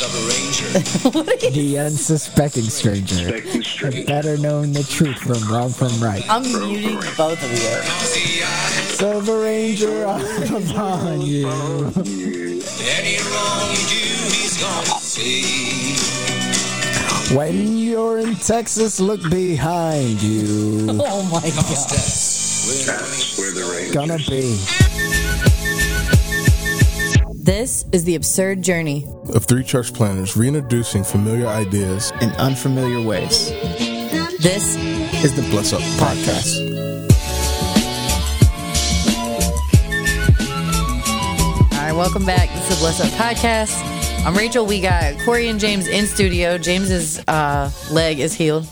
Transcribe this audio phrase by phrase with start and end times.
[0.00, 3.16] The unsuspecting stranger.
[3.16, 4.04] Suspecting stranger.
[4.06, 6.24] Better knowing the truth from wrong from right.
[6.30, 7.58] I'm muting both of you.
[8.96, 11.46] Silver Ranger I'm upon you.
[17.36, 20.86] When you're in Texas, look behind you.
[20.98, 21.90] Oh my god.
[21.90, 24.89] That's where the range Gonna be.
[27.50, 29.08] This is the absurd journey.
[29.34, 33.50] of three church planters reintroducing familiar ideas In unfamiliar ways.
[34.38, 34.76] This
[35.24, 36.60] is the Bless Up Podcast.
[41.72, 42.48] All right, welcome back.
[42.50, 44.24] This is the Bless Up Podcast.
[44.24, 44.64] I'm Rachel.
[44.64, 46.56] We got Corey and James in studio.
[46.56, 48.64] James's uh, leg is healed.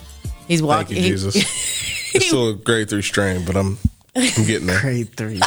[0.47, 0.99] He's Thank walking.
[0.99, 1.35] you, Jesus.
[2.15, 3.77] it's still a grade three strain, but I'm
[4.15, 4.81] I'm getting there.
[4.81, 5.41] Grade three.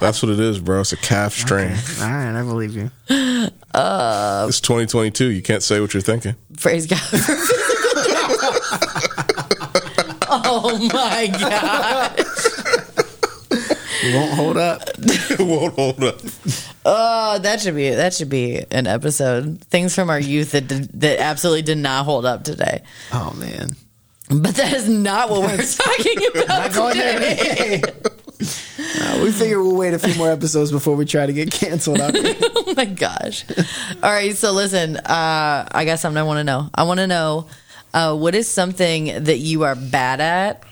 [0.00, 0.80] That's what it is, bro.
[0.80, 1.76] It's a calf strain.
[2.00, 2.90] All right, I believe you.
[3.08, 5.26] It's 2022.
[5.26, 6.34] You can't say what you're thinking.
[6.58, 6.98] Praise God.
[10.32, 12.18] oh my God.
[14.02, 14.82] You won't hold up.
[14.98, 16.20] it won't hold up.
[16.82, 19.60] Oh, that should be that should be an episode.
[19.64, 22.82] Things from our youth that did, that absolutely did not hold up today.
[23.12, 23.76] Oh man.
[24.30, 27.82] But that is not what we're talking about going today.
[27.84, 28.09] Uh,
[29.30, 32.00] we figure we'll wait a few more episodes before we try to get canceled.
[32.70, 33.44] Oh my gosh.
[34.00, 36.70] All right, so listen, uh, I got something I want to know.
[36.72, 37.48] I want to know
[37.92, 40.62] uh, what is something that you are bad at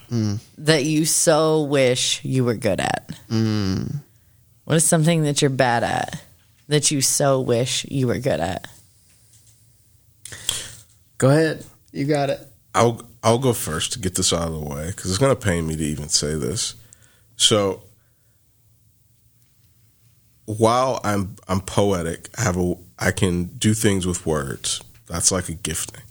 [0.59, 3.11] that you so wish you were good at?
[3.27, 6.23] What is something that you're bad at
[6.69, 8.67] that you so wish you were good at?
[11.17, 11.65] Go ahead.
[11.91, 12.39] You got it.
[12.73, 15.67] I'll I'll go first to get this out of the way because it's gonna pain
[15.67, 16.75] me to even say this.
[17.35, 17.83] So
[20.57, 24.81] while I'm I'm poetic, I have a I can do things with words.
[25.07, 26.01] That's like a gifting.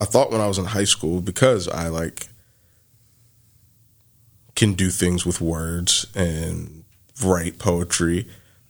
[0.00, 2.28] I thought when I was in high school because I like
[4.54, 6.84] can do things with words and
[7.24, 8.28] write poetry.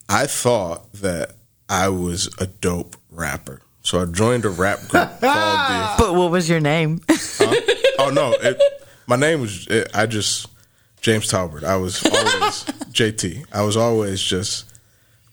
[0.08, 1.32] I thought that
[1.68, 3.62] I was a dope rapper.
[3.82, 7.00] So I joined a rap group called the But what was your name?
[7.96, 8.60] Oh no, it,
[9.06, 10.48] my name was it, I just
[11.00, 11.64] James Talbert.
[11.64, 13.46] I was always JT.
[13.52, 14.66] I was always just.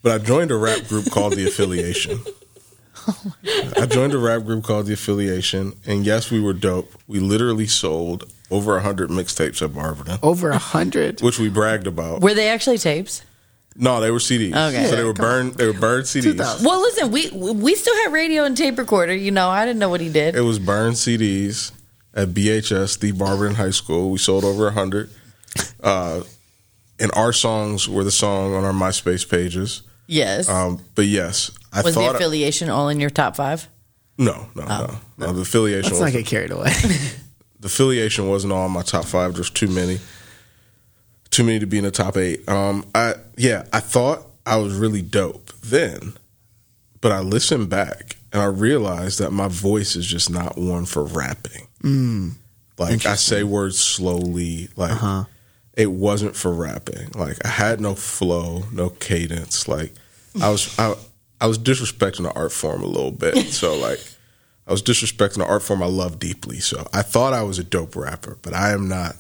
[0.04, 2.20] But I joined a rap group called the Affiliation.
[3.78, 6.92] I joined a rap group called the Affiliation, and yes, we were dope.
[7.08, 11.22] We literally sold over hundred mixtapes at Barberton, Over a hundred.
[11.22, 12.22] which we bragged about.
[12.22, 13.24] Were they actually tapes?
[13.76, 14.50] No, they were CDs.
[14.54, 14.88] Okay.
[14.88, 15.54] so they were burned.
[15.54, 16.24] They were burned CDs.
[16.34, 16.66] 2000.
[16.66, 19.16] Well, listen, we we still had radio and tape recorder.
[19.16, 20.36] You know, I didn't know what he did.
[20.36, 21.72] It was burned CDs
[22.14, 24.12] at BHS, the Barberton High School.
[24.12, 25.10] We sold over 100.
[25.82, 26.22] Uh,
[27.00, 29.82] and our songs were the song on our MySpace pages.
[30.12, 30.50] Yes.
[30.50, 32.16] Um, but yes, I was the thought.
[32.16, 33.68] affiliation all in your top five?
[34.18, 35.34] no, no, no, no.
[35.34, 36.70] The affiliation, Let's not was, get carried away.
[37.60, 39.34] the affiliation wasn't all in my top five.
[39.34, 40.00] There's too many,
[41.32, 42.48] too many to be in the top eight.
[42.48, 46.14] Um, I yeah, I thought I was really dope then,
[47.00, 51.04] but I listened back and I realized that my voice is just not one for
[51.04, 51.68] rapping.
[52.78, 54.70] Like I say words slowly.
[54.76, 55.28] Like
[55.76, 57.10] it wasn't for rapping.
[57.16, 59.68] Like I had no flow, no cadence.
[59.68, 59.94] Like
[60.42, 60.96] I was I
[61.40, 63.36] I was disrespecting the art form a little bit.
[63.52, 64.00] So like
[64.68, 66.60] I was disrespecting the art form I love deeply.
[66.60, 69.16] So I thought I was a dope rapper, but I am not.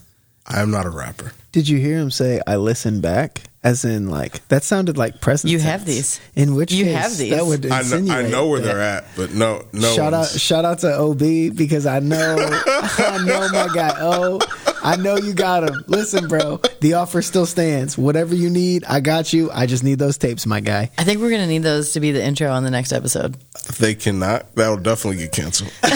[0.45, 1.33] I am not a rapper.
[1.51, 3.41] Did you hear him say, "I listen back"?
[3.63, 5.51] As in, like that sounded like present.
[5.51, 6.19] You have these.
[6.35, 7.29] In which You case, have these.
[7.29, 8.65] That would I know, I know where that.
[8.65, 9.93] they're at, but no, no.
[9.93, 13.93] shout out, shout out to OB because I know, I know my guy.
[13.99, 14.39] Oh,
[14.83, 15.83] I know you got him.
[15.87, 17.99] Listen, bro, the offer still stands.
[17.99, 19.51] Whatever you need, I got you.
[19.51, 20.89] I just need those tapes, my guy.
[20.97, 23.37] I think we're going to need those to be the intro on the next episode.
[23.79, 24.55] They cannot.
[24.55, 25.71] That'll definitely get canceled.
[25.83, 25.91] we'll,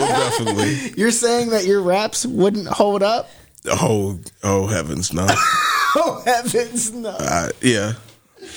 [0.00, 0.94] we'll definitely.
[0.96, 3.30] You're saying that your raps wouldn't hold up?
[3.66, 5.26] Oh, oh heavens, no.
[5.94, 7.10] Oh heavens, no!
[7.10, 7.92] Uh, yeah,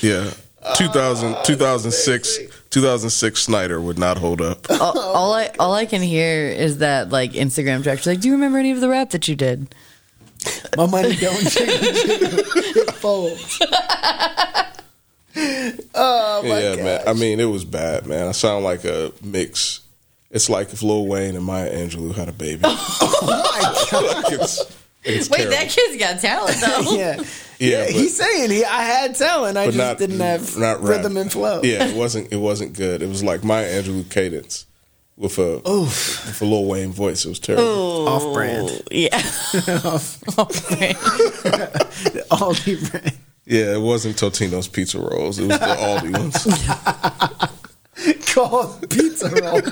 [0.00, 0.30] yeah.
[0.74, 2.38] 2000, 2006,
[2.70, 4.70] 2006 Snyder would not hold up.
[4.70, 7.98] all, all I all I can hear is that like Instagram track.
[7.98, 9.74] She's like, "Do you remember any of the rap that you did?"
[10.76, 11.70] My money don't change.
[11.72, 13.58] It folds.
[15.94, 16.62] oh my god.
[16.62, 16.84] yeah, god!
[16.84, 17.00] man.
[17.06, 18.28] I mean, it was bad, man.
[18.28, 19.80] I sound like a mix.
[20.30, 22.62] It's like if Lil Wayne and Maya Angelou had a baby.
[23.08, 24.24] Oh my god!
[24.24, 25.50] Like, it's, it's Wait, terrible.
[25.52, 26.96] that kid's got talent though.
[26.96, 27.16] Yeah,
[27.58, 27.84] Yeah, yeah.
[27.86, 28.64] but- he's saying he.
[28.64, 29.56] I had talent.
[29.56, 30.88] I just not- didn't have not rap.
[30.98, 31.60] rhythm and flow.
[31.62, 32.32] Yeah, it wasn't.
[32.32, 33.02] It wasn't good.
[33.02, 34.66] It was like Maya Angelou cadence
[35.16, 37.24] with a with a Lil Wayne voice.
[37.24, 38.08] It was terrible.
[38.08, 38.82] Off brand.
[38.90, 39.08] Yeah.
[39.16, 40.20] Off
[40.68, 40.96] brand.
[42.30, 43.12] Aldi brand.
[43.46, 45.38] Yeah, it wasn't Totino's pizza rolls.
[45.38, 46.36] It was the Aldi ones.
[48.34, 49.66] called pizza rolls.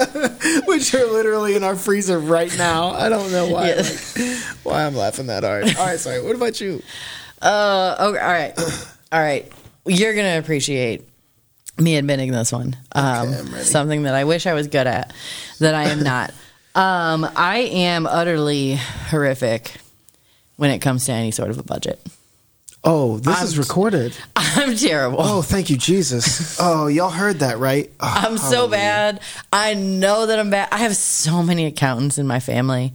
[0.66, 2.90] Which are literally in our freezer right now.
[2.90, 3.68] I don't know why.
[3.68, 3.76] Yeah.
[3.76, 5.64] like, why I'm laughing that hard.
[5.76, 6.22] All right, sorry.
[6.22, 6.82] What about you?
[7.42, 8.54] Uh, okay, all right,
[9.12, 9.50] all right.
[9.86, 11.08] You're gonna appreciate
[11.78, 12.76] me admitting this one.
[12.92, 15.12] Um, I'm something that I wish I was good at,
[15.58, 16.32] that I am not.
[16.74, 18.76] um, I am utterly
[19.08, 19.74] horrific
[20.56, 22.00] when it comes to any sort of a budget.
[22.82, 24.16] Oh, this I'm- is recorded.
[24.36, 25.18] I'm terrible.
[25.20, 26.58] Oh, thank you, Jesus.
[26.62, 27.90] Oh, y'all heard that, right?
[28.00, 29.20] Oh, I'm so bad.
[29.52, 30.68] I know that I'm bad.
[30.72, 32.92] I have so many accountants in my family,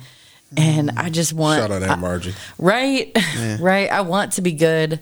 [0.58, 2.34] and I just want Shout out Aunt Margie.
[2.58, 3.12] right,
[3.60, 3.92] right.
[3.92, 5.00] I want to be good.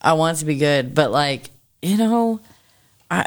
[0.00, 1.50] I want to be good, but like
[1.82, 2.40] you know,
[3.10, 3.26] I,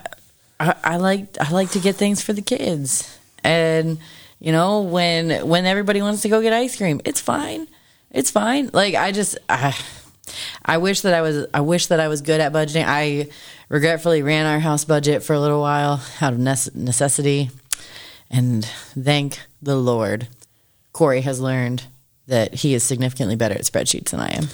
[0.60, 3.98] I I like I like to get things for the kids, and
[4.40, 7.68] you know when when everybody wants to go get ice cream, it's fine.
[8.12, 8.70] It's fine.
[8.74, 9.76] Like I just I,
[10.64, 12.84] I wish that I was I wish that I was good at budgeting.
[12.86, 13.28] I
[13.70, 17.50] regretfully ran our house budget for a little while out of necessity,
[18.30, 20.28] and thank the Lord,
[20.94, 21.84] Corey has learned
[22.28, 24.48] that he is significantly better at spreadsheets than I am.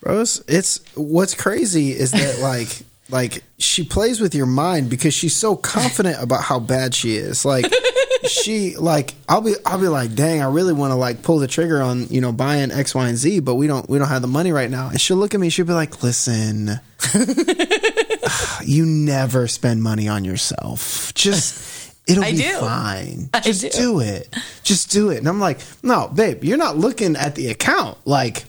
[0.00, 5.34] Bros, it's what's crazy is that like like she plays with your mind because she's
[5.34, 7.44] so confident about how bad she is.
[7.44, 7.66] Like
[8.24, 11.46] she like I'll be I'll be like, dang, I really want to like pull the
[11.46, 14.22] trigger on, you know, buying X, Y, and Z, but we don't we don't have
[14.22, 14.88] the money right now.
[14.88, 16.80] And she'll look at me, she'll be like, Listen,
[18.64, 21.12] you never spend money on yourself.
[21.14, 22.58] Just it'll I be do.
[22.58, 23.30] fine.
[23.42, 23.68] Just do.
[23.70, 24.34] do it.
[24.62, 25.18] Just do it.
[25.18, 27.98] And I'm like, no, babe, you're not looking at the account.
[28.04, 28.44] Like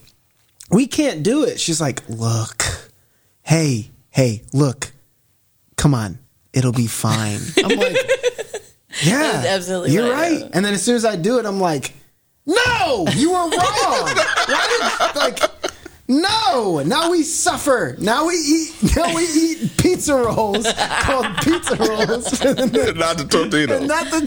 [0.70, 1.60] we can't do it.
[1.60, 2.64] She's like, look,
[3.42, 4.92] hey, hey, look,
[5.78, 6.20] come on,
[6.54, 7.40] it'll be fine.
[7.64, 7.96] I'm like,
[9.04, 10.42] yeah, absolutely you're what right.
[10.44, 11.94] Uh, and then as soon as I do it, I'm like,
[12.46, 13.50] no, you were wrong.
[13.52, 15.40] Why did- like,
[16.08, 17.96] no, now we suffer.
[18.00, 18.74] Now we eat.
[18.96, 20.66] Now we eat pizza rolls
[21.02, 23.86] called pizza rolls, Not the Tostitos.
[23.88, 24.22] not the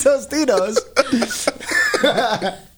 [2.05, 2.69] Tostitos.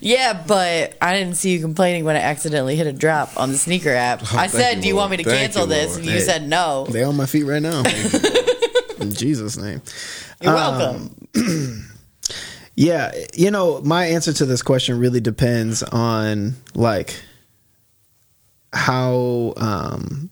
[0.00, 3.58] Yeah, but I didn't see you complaining when I accidentally hit a drop on the
[3.58, 4.20] sneaker app.
[4.20, 6.06] I Oh, thank said, you, "Do you want me to Thank cancel you, this?" And
[6.06, 6.20] you Hey.
[6.20, 6.86] said no.
[6.88, 7.82] They on my feet right now.
[9.00, 9.82] In Jesus' name.
[10.40, 11.86] You're Um, welcome.
[12.76, 17.14] Yeah, you know, my answer to this question really depends on like
[18.72, 20.30] how um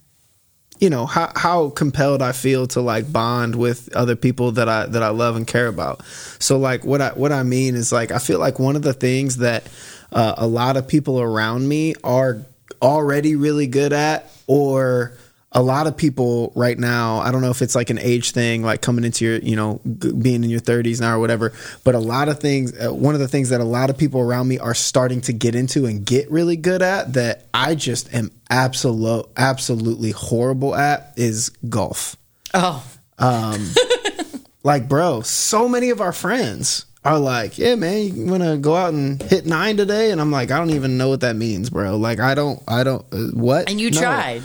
[0.81, 4.87] you know how how compelled I feel to like bond with other people that I
[4.87, 6.05] that I love and care about.
[6.39, 8.93] So like what I what I mean is like I feel like one of the
[8.93, 9.65] things that
[10.13, 12.39] uh, a lot of people around me are
[12.81, 15.18] already really good at or
[15.53, 18.63] a lot of people right now i don't know if it's like an age thing
[18.63, 21.55] like coming into your you know being in your 30s now or whatever
[21.85, 24.21] but a lot of things uh, one of the things that a lot of people
[24.21, 28.13] around me are starting to get into and get really good at that i just
[28.13, 32.17] am absolute absolutely horrible at is golf.
[32.53, 32.85] Oh,
[33.19, 33.71] Um,
[34.63, 38.77] like bro so many of our friends are like yeah man you want to go
[38.77, 40.11] out and hit nine today?
[40.11, 41.97] And i'm like i don't even know what that means bro.
[41.97, 43.71] Like i don't i don't uh, what?
[43.71, 44.01] And you No.
[44.01, 44.43] tried.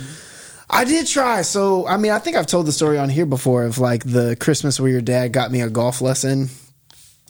[0.74, 1.42] I did try.
[1.42, 4.36] So, I mean, I think I've told the story on here before of like the
[4.40, 6.48] Christmas where your dad got me a golf lesson.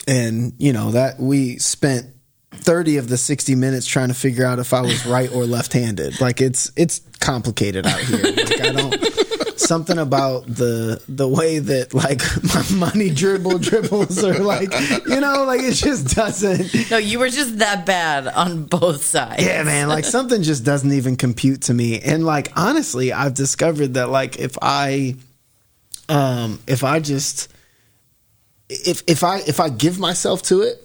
[0.06, 2.06] And, you know, that we spent
[2.52, 6.20] 30 of the 60 minutes trying to figure out if I was right or left-handed.
[6.20, 8.22] Like it's it's complicated out here.
[8.22, 12.20] Like I don't something about the the way that like
[12.54, 14.72] my money dribble dribbles or like
[15.06, 19.42] you know like it just doesn't No, you were just that bad on both sides.
[19.42, 19.88] yeah, man.
[19.88, 22.00] Like something just doesn't even compute to me.
[22.00, 25.16] And like honestly, I've discovered that like if I
[26.08, 27.50] um if I just
[28.68, 30.83] if if I if I give myself to it,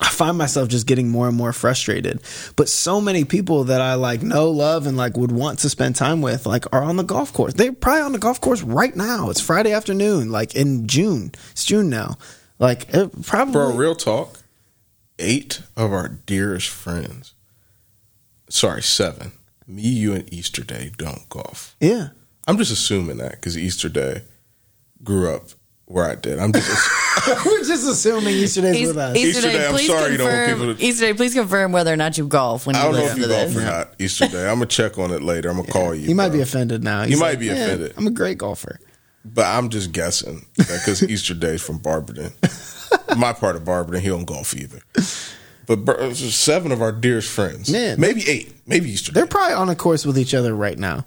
[0.00, 2.20] I find myself just getting more and more frustrated.
[2.56, 5.96] But so many people that I like know, love, and like would want to spend
[5.96, 7.52] time with, like are on the golf course.
[7.54, 9.28] They're probably on the golf course right now.
[9.30, 11.32] It's Friday afternoon, like in June.
[11.52, 12.16] It's June now.
[12.58, 14.38] Like it probably Bro, real talk.
[15.18, 17.34] Eight of our dearest friends,
[18.48, 19.32] sorry, seven,
[19.66, 21.76] me, you, and Easter Day don't golf.
[21.78, 22.08] yeah.
[22.46, 24.22] I'm just assuming that because Easter Day
[25.04, 25.50] grew up
[25.90, 26.38] where I did.
[26.38, 26.88] I'm just
[27.46, 29.16] We're just assuming Easter day's with us.
[29.16, 30.60] Easter, Easter Day, Day, I'm please sorry you don't want confirm.
[30.68, 32.92] people to- Easter Day, please confirm whether or not you golf when you I don't
[32.94, 33.56] know listen if to you golf this.
[33.56, 34.42] or not Easter Day.
[34.48, 35.50] I'm gonna check on it later.
[35.50, 36.06] I'm gonna call you.
[36.06, 36.38] He might bro.
[36.38, 37.02] be offended now.
[37.02, 38.78] He He's might be "Yeah, offended." I'm a great golfer.
[39.24, 42.32] But I'm just guessing because Easter Day's from Barberton.
[43.18, 44.80] My part of Barberton, he don't golf either.
[45.66, 49.26] But bro, it's just seven of our dearest friends, Man, maybe eight, maybe Easter They're
[49.26, 51.04] probably on a course with each other right now.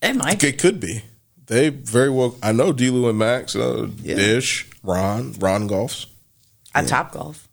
[0.00, 0.42] It might.
[0.44, 1.02] It could be.
[1.46, 2.36] They very well.
[2.42, 4.16] I know Delu and Max, uh, Yeah.
[4.16, 6.06] Dish, Ron, Ron golfs.
[6.74, 7.45] At Top Golf.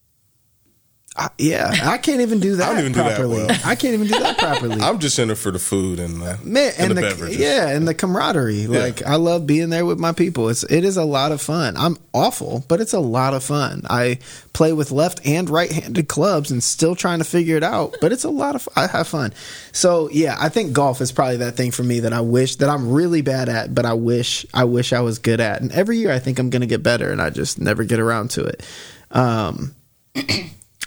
[1.16, 3.46] I, yeah, I can't even do that don't even do that properly.
[3.46, 3.60] well.
[3.66, 4.82] I can't even do that properly.
[4.82, 7.38] I'm just in it for the food and the, Man, and, and the, the, beverages.
[7.38, 8.66] yeah, and the camaraderie.
[8.68, 10.50] Like I love being there with my people.
[10.50, 11.78] It's it is a lot of fun.
[11.78, 13.84] I'm awful, but it's a lot of fun.
[13.90, 14.20] I
[14.54, 18.24] play with left and right-handed clubs and still trying to figure it out, but it's
[18.24, 19.34] a lot of I have fun.
[19.72, 22.70] So, yeah, I think golf is probably that thing for me that I wish that
[22.70, 25.62] I'm really bad at, but I wish I wish I was good at.
[25.62, 28.00] And every year I think I'm going to get better and I just never get
[28.00, 28.66] around to it.
[29.12, 29.76] Um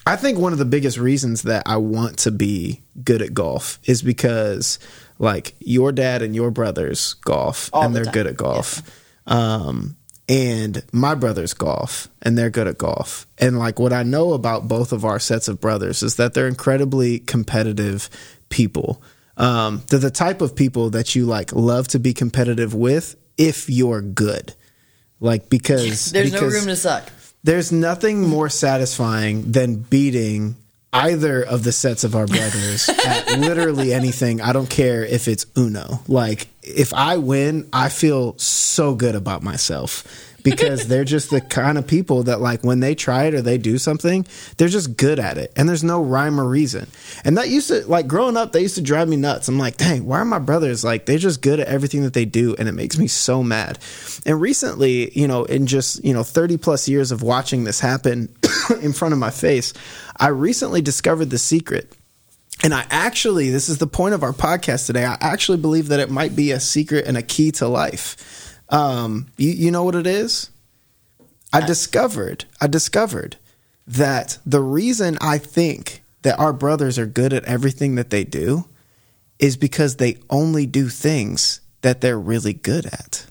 [0.07, 3.81] I think one of the biggest reasons that I want to be good at golf
[3.85, 4.79] is because
[5.19, 8.15] like your dad and your brothers golf All and the they're time.
[8.15, 8.83] good at golf.
[9.27, 9.97] Um
[10.29, 13.27] and my brothers golf and they're good at golf.
[13.39, 16.49] And like what I know about both of our sets of brothers is that they're
[16.49, 18.09] incredibly competitive
[18.49, 19.03] people.
[19.37, 23.69] Um they're the type of people that you like love to be competitive with if
[23.69, 24.55] you're good.
[25.19, 27.11] Like because There's no room to suck.
[27.47, 30.57] There's nothing more satisfying than beating
[30.93, 34.41] either of the sets of our brothers at literally anything.
[34.41, 36.01] I don't care if it's Uno.
[36.09, 40.03] Like, if I win, I feel so good about myself
[40.47, 43.59] because they're just the kind of people that, like, when they try it or they
[43.59, 44.25] do something,
[44.57, 45.53] they're just good at it.
[45.57, 46.89] And there's no rhyme or reason.
[47.25, 49.49] And that used to, like, growing up, they used to drive me nuts.
[49.49, 52.25] I'm like, dang, why are my brothers like, they're just good at everything that they
[52.25, 52.55] do.
[52.59, 53.79] And it makes me so mad.
[54.25, 58.35] And recently, you know, in just, you know, 30 plus years of watching this happen
[58.81, 59.75] in front of my face,
[60.17, 61.93] I recently discovered the secret.
[62.63, 65.05] And I actually, this is the point of our podcast today.
[65.05, 68.46] I actually believe that it might be a secret and a key to life.
[68.69, 70.51] Um, you, you know what it is?
[71.53, 73.37] I discovered, I discovered
[73.87, 78.67] that the reason I think that our brothers are good at everything that they do
[79.39, 83.27] is because they only do things that they're really good at.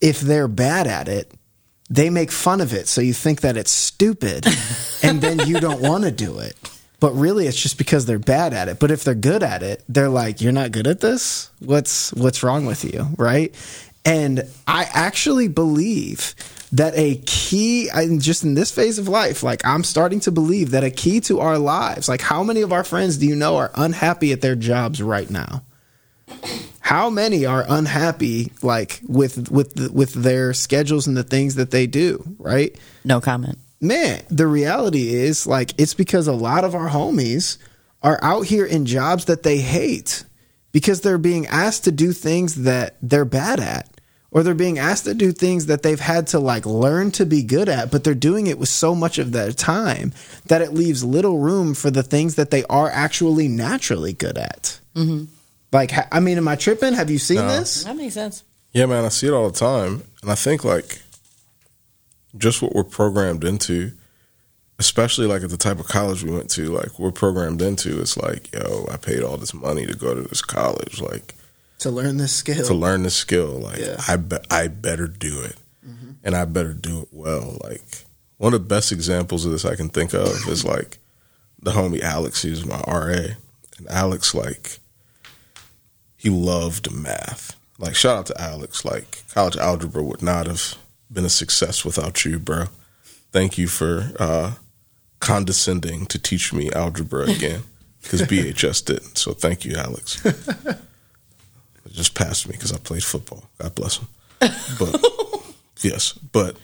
[0.00, 1.32] If they're bad at it,
[1.90, 4.46] they make fun of it so you think that it's stupid
[5.02, 6.56] and then you don't want to do it.
[7.00, 8.78] But really it's just because they're bad at it.
[8.78, 11.50] But if they're good at it, they're like, "You're not good at this?
[11.60, 13.54] What's what's wrong with you?" right?
[14.04, 16.34] And I actually believe
[16.72, 17.88] that a key
[18.18, 21.40] just in this phase of life, like I'm starting to believe that a key to
[21.40, 24.56] our lives, like how many of our friends do you know are unhappy at their
[24.56, 25.62] jobs right now?
[26.80, 31.86] how many are unhappy like with with with their schedules and the things that they
[31.86, 33.58] do right No comment.
[33.80, 37.58] Man the reality is like it's because a lot of our homies
[38.02, 40.24] are out here in jobs that they hate
[40.72, 43.88] because they're being asked to do things that they're bad at
[44.30, 47.42] or they're being asked to do things that they've had to like learn to be
[47.42, 50.12] good at but they're doing it with so much of their time
[50.46, 54.78] that it leaves little room for the things that they are actually naturally good at.
[54.94, 55.24] Mm-hmm.
[55.72, 56.94] Like i mean am i tripping?
[56.94, 57.48] Have you seen No.
[57.48, 57.84] this?
[57.84, 58.42] That makes sense.
[58.72, 61.00] Yeah, man, I see it all the time, and I think like
[62.36, 63.92] just what we're programmed into,
[64.78, 68.00] especially like at the type of college we went to, like we're programmed into.
[68.00, 71.34] It's like, yo, I paid all this money to go to this college, like
[71.80, 73.58] to learn this skill to learn this skill.
[73.60, 73.96] Like Yeah.
[74.06, 75.56] I be- I better do it,
[75.86, 76.12] mm-hmm.
[76.24, 77.58] and I better do it well.
[77.62, 78.04] Like
[78.36, 80.98] one of the best examples of this I can think of is like
[81.60, 82.42] the homie Alex.
[82.42, 83.34] He's my RA,
[83.78, 84.78] and Alex like
[86.16, 87.56] he loved math.
[87.78, 88.84] Like shout out to Alex.
[88.84, 90.74] Like college algebra would not have
[91.10, 92.66] been a success without you, bro.
[93.32, 94.54] Thank you for uh,
[95.20, 97.62] condescending to teach me algebra again
[98.02, 99.18] because BHS didn't.
[99.18, 100.24] So thank you, Alex.
[101.88, 103.44] It just passed me because I played football.
[103.58, 104.08] God bless him.
[104.78, 105.02] But
[105.80, 106.56] yes, but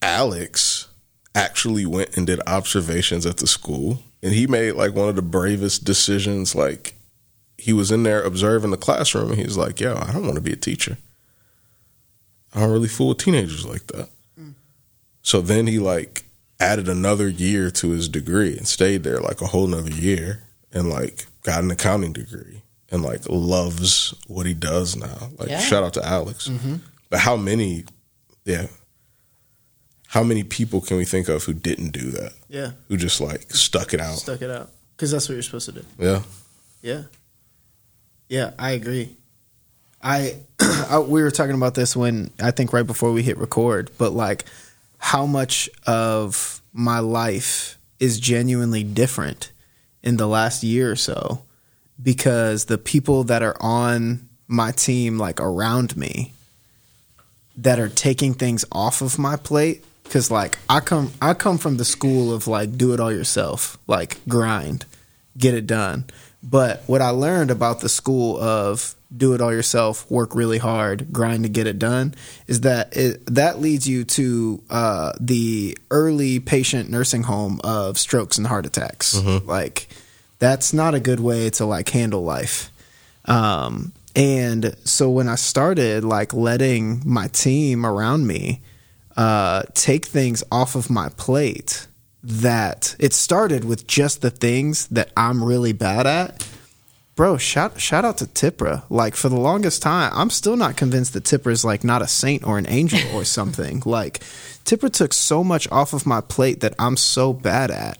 [0.00, 0.88] Alex
[1.34, 5.22] actually went and did observations at the school, and he made like one of the
[5.22, 6.54] bravest decisions.
[6.54, 6.94] Like
[7.58, 10.40] he was in there observing the classroom, and he's like, "Yo, I don't want to
[10.40, 10.96] be a teacher.
[12.54, 14.08] I don't really fool with teenagers like that."
[15.22, 16.24] So then he like
[16.58, 20.88] added another year to his degree and stayed there like a whole nother year and
[20.88, 25.30] like got an accounting degree and like loves what he does now.
[25.38, 25.58] Like Yeah.
[25.60, 26.48] shout out to Alex.
[26.48, 26.76] Mm-hmm.
[27.10, 27.84] But how many
[28.44, 28.66] yeah.
[30.08, 32.32] How many people can we think of who didn't do that?
[32.48, 34.16] yeah Who just like stuck it out?
[34.18, 36.22] stuck it out because that's what you're supposed to do Yeah.
[36.82, 37.02] Yeah.
[38.28, 39.16] Yeah, I agree.
[40.02, 43.90] I, I we were talking about this when I think right before we hit record,
[43.98, 44.44] but like
[44.98, 49.52] how much of my life is genuinely different
[50.02, 51.42] in the last year or so
[52.02, 56.32] because the people that are on my team like around me
[57.56, 61.76] that are taking things off of my plate cuz like I come I come from
[61.76, 64.86] the school of like do it all yourself, like grind,
[65.36, 66.04] get it done.
[66.42, 71.12] But what I learned about the school of do it all yourself, work really hard,
[71.12, 72.14] grind to get it done,
[72.46, 78.38] is that it, that leads you to uh, the early patient nursing home of strokes
[78.38, 79.14] and heart attacks.
[79.46, 79.88] Like
[80.38, 82.70] that's not a good way to like handle life.
[83.24, 88.60] Um, and so when I started like letting my team around me
[89.16, 91.86] uh, take things off of my plate,
[92.22, 96.46] that it started with just the things that I'm really bad at.
[97.20, 98.82] Bro, shout shout out to Tipra.
[98.88, 102.08] Like for the longest time, I'm still not convinced that Tipra is like not a
[102.08, 103.82] saint or an angel or something.
[103.84, 104.20] like
[104.64, 107.98] Tipra took so much off of my plate that I'm so bad at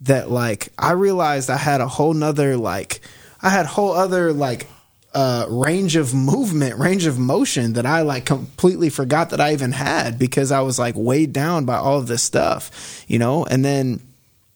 [0.00, 3.02] that like I realized I had a whole nother like
[3.42, 4.66] I had whole other like
[5.12, 9.72] uh range of movement, range of motion that I like completely forgot that I even
[9.72, 13.44] had because I was like weighed down by all of this stuff, you know?
[13.44, 14.00] And then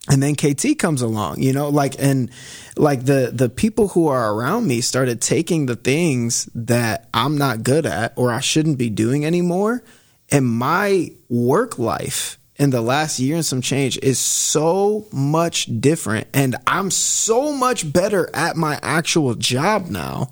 [0.08, 2.30] and then KT comes along, you know, like and
[2.76, 7.62] like the the people who are around me started taking the things that I'm not
[7.62, 9.82] good at or I shouldn't be doing anymore.
[10.30, 16.28] And my work life in the last year and some change is so much different.
[16.32, 20.30] And I'm so much better at my actual job now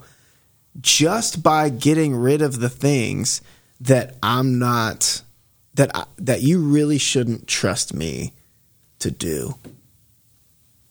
[0.79, 3.41] just by getting rid of the things
[3.81, 5.21] that I'm not
[5.75, 8.33] that I, that you really shouldn't trust me
[9.05, 9.55] to do.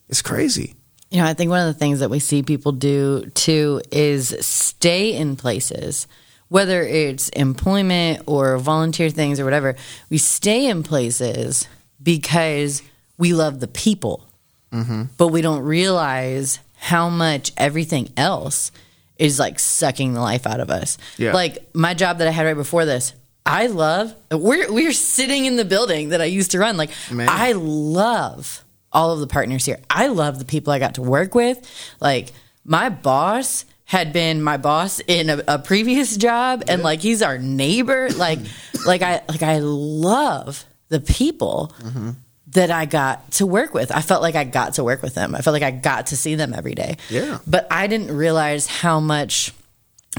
[0.09, 0.75] It's crazy.
[1.11, 4.35] You know, I think one of the things that we see people do too is
[4.41, 6.07] stay in places,
[6.49, 9.77] whether it's employment or volunteer things or whatever.
[10.11, 11.69] We stay in places
[12.03, 12.83] because
[13.19, 14.27] we love the people,
[14.73, 15.05] mm-hmm.
[15.17, 18.71] but we don't realize how much everything else
[19.19, 20.99] is like sucking the life out of us.
[21.17, 21.33] Yeah.
[21.33, 23.15] Like my job that I had right before this,
[23.47, 24.15] I love.
[24.31, 26.77] We're we're sitting in the building that I used to run.
[26.77, 27.29] Like Man.
[27.29, 29.81] I love all of the partners here.
[29.91, 31.59] I love the people I got to work with.
[32.01, 32.33] Like
[32.65, 37.39] my boss had been my boss in a, a previous job, and like he's our
[37.39, 38.09] neighbor.
[38.11, 38.39] Like
[38.87, 42.11] like I like I love the people mm-hmm.
[42.49, 43.93] that I got to work with.
[43.93, 45.35] I felt like I got to work with them.
[45.35, 46.97] I felt like I got to see them every day.
[47.11, 47.39] Yeah.
[47.47, 49.53] But I didn't realize how much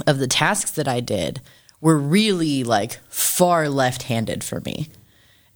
[0.06, 1.42] of the tasks that I did
[1.82, 4.90] were really like far left handed for me.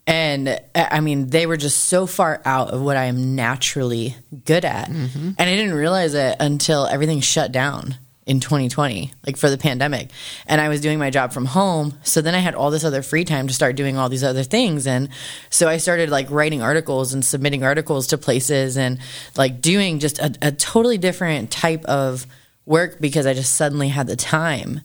[0.06, 4.66] And I mean, they were just so far out of what I am naturally good
[4.66, 4.90] at.
[4.90, 5.32] Mm-hmm.
[5.38, 10.10] And I didn't realize it until everything shut down in 2020, like for the pandemic.
[10.48, 11.96] And I was doing my job from home.
[12.04, 14.44] So then I had all this other free time to start doing all these other
[14.44, 14.88] things.
[14.88, 15.10] And
[15.50, 19.00] so I started like writing articles and submitting articles to places and
[19.36, 22.26] like doing just a, a totally different type of
[22.66, 24.82] work because I just suddenly had the time.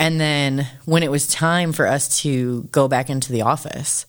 [0.00, 4.06] And then when it was time for us to go back into the office,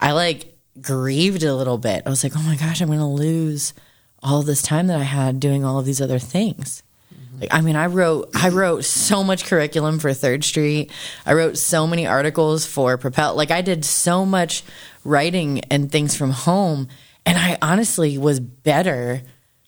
[0.00, 2.04] I like grieved a little bit.
[2.06, 3.74] I was like, oh my gosh, I'm going to lose
[4.22, 6.82] all this time that I had doing all of these other things.
[7.14, 7.40] Mm-hmm.
[7.42, 10.90] Like, I mean, I wrote I wrote so much curriculum for Third Street.
[11.26, 13.34] I wrote so many articles for Propel.
[13.34, 14.64] Like I did so much
[15.04, 16.88] writing and things from home,
[17.26, 19.20] and I honestly was better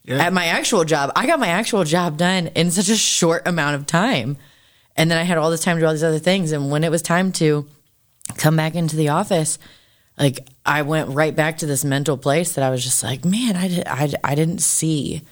[0.08, 1.12] at my actual job.
[1.14, 4.38] I got my actual job done in such a short amount of time,
[4.96, 6.52] and then I had all this time to do all these other things.
[6.52, 7.66] And when it was time to
[8.36, 9.58] come back into the office,
[10.18, 13.56] like I went right back to this mental place that I was just like, man,
[13.56, 15.22] I, did, I, I didn't see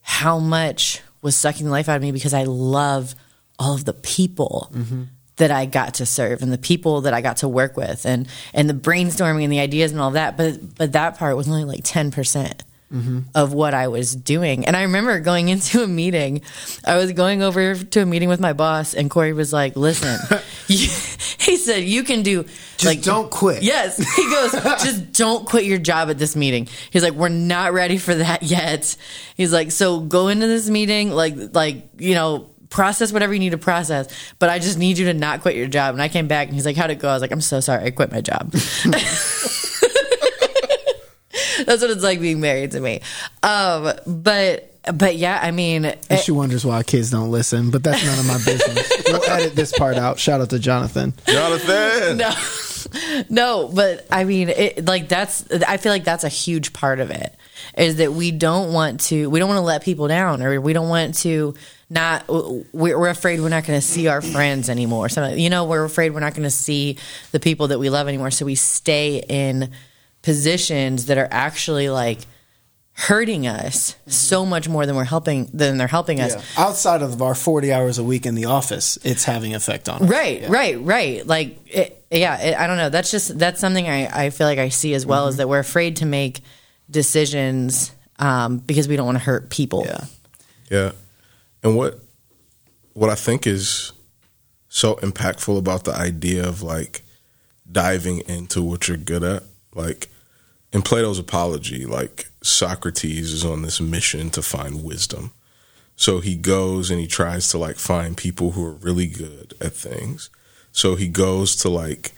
[0.00, 3.14] how much was sucking the life out of me because I love
[3.58, 5.04] all of the people mm-hmm.
[5.36, 8.28] that I got to serve and the people that I got to work with and,
[8.52, 10.36] and the brainstorming and the ideas and all that.
[10.36, 12.60] But, but that part was only like 10%
[12.92, 13.20] mm-hmm.
[13.34, 14.66] of what I was doing.
[14.66, 16.42] And I remember going into a meeting.
[16.86, 20.18] I was going over to a meeting with my boss, and Corey was like, "Listen,"
[20.68, 25.64] he said, "You can do just like don't quit." Yes, he goes, "Just don't quit
[25.64, 28.96] your job at this meeting." He's like, "We're not ready for that yet."
[29.36, 33.50] He's like, "So go into this meeting like like you know." process whatever you need
[33.50, 34.08] to process,
[34.40, 35.94] but I just need you to not quit your job.
[35.94, 37.08] And I came back and he's like, How'd it go?
[37.08, 37.84] I was like, I'm so sorry.
[37.84, 38.52] I quit my job.
[41.66, 43.00] That's what it's like being married to me.
[43.42, 48.04] Um, but, but yeah, I mean, And she wonders why kids don't listen, but that's
[48.04, 49.02] none of my business.
[49.06, 50.18] we'll edit this part out.
[50.18, 51.14] Shout out to Jonathan.
[51.26, 52.18] Jonathan.
[52.18, 52.34] no,
[53.30, 55.50] no, but I mean, it, like that's.
[55.50, 57.34] I feel like that's a huge part of it
[57.76, 59.30] is that we don't want to.
[59.30, 61.54] We don't want to let people down, or we don't want to
[61.90, 62.28] not.
[62.28, 65.08] We're, we're afraid we're not going to see our friends anymore.
[65.08, 66.98] So you know, we're afraid we're not going to see
[67.32, 68.30] the people that we love anymore.
[68.30, 69.70] So we stay in
[70.24, 72.18] positions that are actually like
[72.96, 76.34] hurting us so much more than we're helping than they're helping us.
[76.58, 80.08] Outside of our 40 hours a week in the office, it's having effect on us.
[80.08, 81.26] Right, right, right.
[81.26, 82.88] Like, it, yeah, it, I don't know.
[82.88, 85.58] That's just that's something I, I feel like I see as well is that we're
[85.58, 86.40] afraid to make
[86.90, 89.84] decisions um, because we don't want to hurt people.
[89.84, 90.04] Yeah.
[90.70, 90.92] Yeah.
[91.62, 92.00] And what
[92.94, 93.92] what I think is
[94.68, 97.02] so impactful about the idea of like
[97.70, 99.42] diving into what you're good at,
[99.74, 100.08] like
[100.74, 105.32] in Plato's Apology, like Socrates is on this mission to find wisdom.
[105.94, 109.72] So he goes and he tries to like find people who are really good at
[109.72, 110.30] things.
[110.72, 112.10] So he goes to like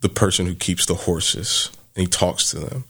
[0.00, 2.84] the person who keeps the horses and he talks to them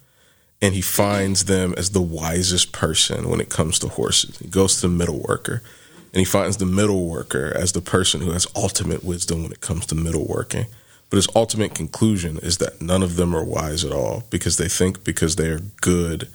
[0.63, 4.39] and he finds them as the wisest person when it comes to horses.
[4.39, 5.63] He goes to the metal worker
[6.15, 9.61] and he finds the metal worker as the person who has ultimate wisdom when it
[9.61, 10.65] comes to metal working.
[11.13, 14.67] But his ultimate conclusion is that none of them are wise at all because they
[14.67, 16.27] think because they are good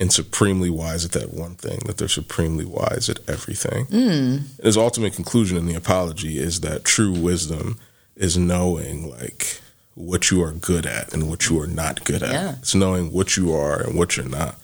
[0.00, 3.84] and supremely wise at that one thing that they're supremely wise at everything.
[3.88, 4.58] Mm.
[4.64, 7.78] His ultimate conclusion in the apology is that true wisdom
[8.16, 9.60] is knowing like
[9.96, 12.32] what you are good at and what you are not good at.
[12.32, 12.54] Yeah.
[12.60, 14.58] It's knowing what you are and what you're not.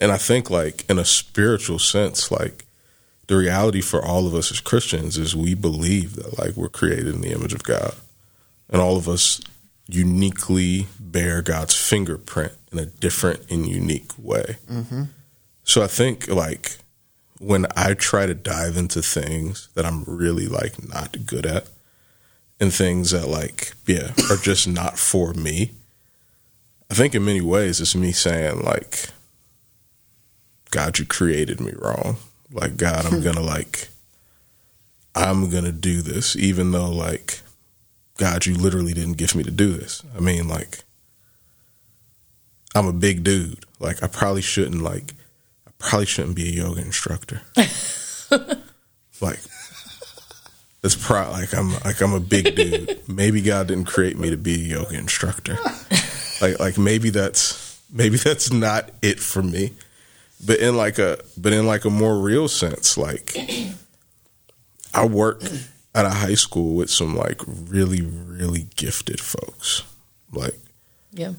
[0.00, 2.64] And I think like in a spiritual sense, like
[3.26, 7.08] the reality for all of us as Christians is we believe that like we're created
[7.08, 7.94] in the image of God.
[8.72, 9.40] And all of us
[9.86, 14.56] uniquely bear God's fingerprint in a different and unique way.
[14.68, 15.04] Mm-hmm.
[15.64, 16.78] So I think like
[17.38, 21.68] when I try to dive into things that I'm really like not good at
[22.60, 25.72] and things that like yeah are just not for me,
[26.90, 29.10] I think in many ways it's me saying like
[30.70, 32.16] God you created me wrong.
[32.50, 33.88] Like God I'm going to like
[35.14, 37.41] I'm going to do this even though like
[38.22, 40.04] God you literally didn't gift me to do this.
[40.16, 40.84] I mean like
[42.72, 43.66] I'm a big dude.
[43.80, 45.14] Like I probably shouldn't like
[45.66, 47.42] I probably shouldn't be a yoga instructor.
[49.20, 49.40] like
[50.84, 53.08] it's pro like I'm like I'm a big dude.
[53.08, 55.58] Maybe God didn't create me to be a yoga instructor.
[56.40, 59.72] Like like maybe that's maybe that's not it for me.
[60.46, 63.36] But in like a but in like a more real sense, like
[64.94, 65.42] I work
[65.94, 69.82] at a high school with some like really really gifted folks.
[70.32, 70.58] Like
[71.12, 71.34] Yeah.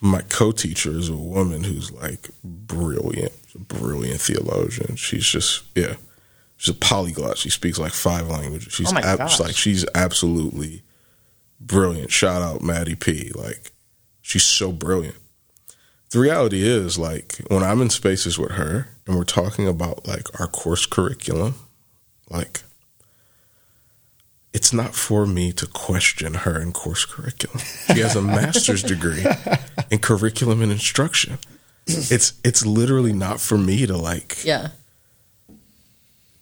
[0.00, 4.96] my co-teacher is a woman who's like brilliant, a brilliant theologian.
[4.96, 5.94] She's just yeah,
[6.56, 7.36] she's a polyglot.
[7.38, 8.72] She speaks like five languages.
[8.72, 10.82] She's Oh ab- like she's absolutely
[11.60, 12.10] brilliant.
[12.10, 13.30] Shout out Maddie P.
[13.34, 13.72] Like
[14.22, 15.16] she's so brilliant.
[16.10, 20.40] The reality is like when I'm in spaces with her and we're talking about like
[20.40, 21.54] our course curriculum,
[22.30, 22.62] like
[24.52, 27.58] it's not for me to question her in course curriculum.
[27.86, 29.24] She has a master's degree
[29.90, 31.38] in curriculum and instruction.
[31.86, 34.68] It's it's literally not for me to like Yeah.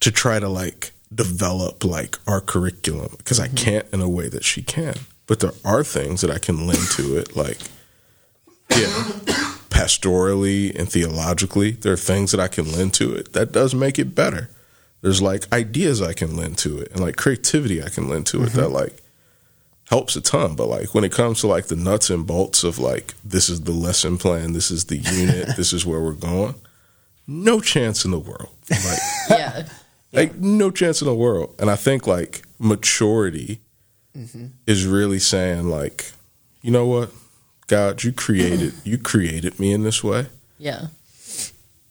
[0.01, 3.55] to try to like develop like our curriculum because I mm-hmm.
[3.55, 4.95] can't in a way that she can.
[5.27, 7.59] But there are things that I can lend to it, like
[8.71, 8.87] yeah,
[9.69, 11.71] pastorally and theologically.
[11.71, 14.49] There are things that I can lend to it that does make it better.
[15.01, 18.43] There's like ideas I can lend to it and like creativity I can lend to
[18.43, 18.59] it mm-hmm.
[18.59, 19.01] that like
[19.89, 20.55] helps a ton.
[20.55, 23.61] But like when it comes to like the nuts and bolts of like this is
[23.61, 26.55] the lesson plan, this is the unit, this is where we're going,
[27.27, 28.49] no chance in the world.
[28.69, 29.67] Like Yeah.
[30.11, 31.55] like no chance in the world.
[31.59, 33.59] And I think like maturity
[34.15, 34.47] mm-hmm.
[34.67, 36.11] is really saying like,
[36.61, 37.11] you know what,
[37.67, 40.27] God, you created you created me in this way,
[40.59, 40.87] Yeah.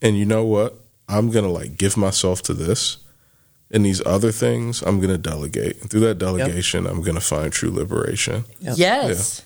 [0.02, 0.78] and you know what,
[1.10, 2.98] I'm gonna like give myself to this,
[3.70, 5.80] and these other things I'm gonna delegate.
[5.80, 8.44] And through that delegation, I'm gonna find true liberation.
[8.60, 8.76] Yep.
[8.78, 9.42] Yes.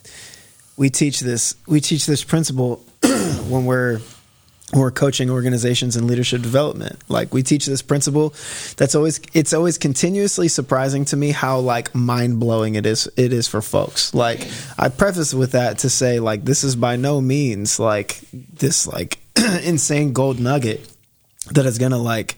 [0.77, 2.83] we teach this we teach this principle
[3.47, 3.99] when we're
[4.71, 8.33] when we're coaching organizations in leadership development like we teach this principle
[8.77, 13.47] that's always it's always continuously surprising to me how like mind-blowing it is it is
[13.47, 14.45] for folks like
[14.77, 19.19] i preface with that to say like this is by no means like this like
[19.63, 20.81] insane gold nugget
[21.51, 22.35] that is gonna like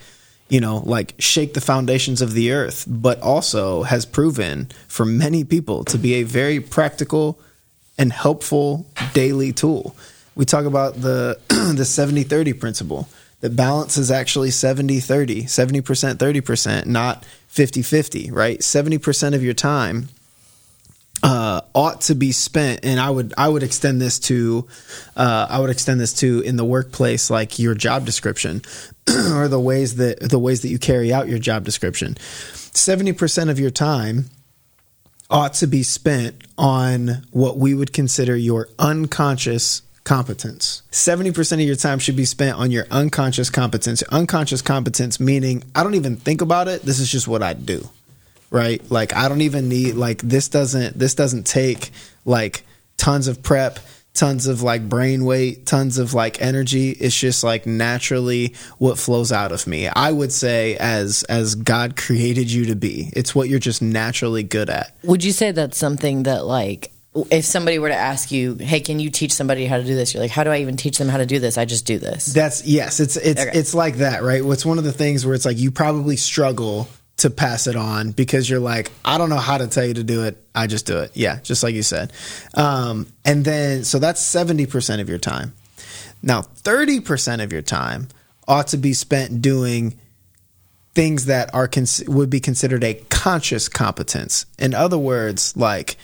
[0.49, 5.43] you know like shake the foundations of the earth but also has proven for many
[5.43, 7.39] people to be a very practical
[7.97, 9.95] and helpful daily tool.
[10.35, 13.09] We talk about the the 70-30 principle
[13.41, 18.59] that balance is actually 70-30 70% 30% not 50-50 right?
[18.59, 20.09] 70% of your time
[21.23, 24.67] uh, ought to be spent, and I would I would extend this to
[25.15, 28.61] uh, I would extend this to in the workplace, like your job description,
[29.33, 32.17] or the ways that the ways that you carry out your job description.
[32.17, 34.25] Seventy percent of your time
[35.29, 40.83] ought to be spent on what we would consider your unconscious competence.
[40.89, 44.01] 70% of your time should be spent on your unconscious competence.
[44.03, 47.89] Unconscious competence meaning I don't even think about it, this is just what I do
[48.49, 51.91] right like i don't even need like this doesn't this doesn't take
[52.25, 52.63] like
[52.97, 53.79] tons of prep
[54.17, 56.89] tons of like brain weight, tons of like energy.
[56.89, 59.87] It's just like naturally what flows out of me.
[59.87, 63.11] I would say as as God created you to be.
[63.13, 64.97] It's what you're just naturally good at.
[65.03, 66.91] Would you say that's something that like
[67.31, 70.13] if somebody were to ask you, "Hey, can you teach somebody how to do this?"
[70.13, 71.57] You're like, "How do I even teach them how to do this?
[71.57, 73.51] I just do this." That's yes, it's it's Okay.
[73.53, 74.43] it's like that, right?
[74.43, 78.11] It's one of the things where it's like you probably struggle to pass it on
[78.11, 80.37] because you're like, I don't know how to tell you to do it.
[80.53, 81.11] I just do it.
[81.15, 82.13] Yeah, just like you said.
[82.53, 85.53] Um, and then so that's seventy percent of your time.
[86.21, 88.07] Now thirty percent of your time
[88.47, 89.99] ought to be spent doing
[90.93, 94.45] things that are cons- would be considered a conscious competence.
[94.57, 95.97] In other words, like